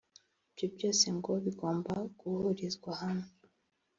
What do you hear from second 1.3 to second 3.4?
bigomba guhurizwa hamwe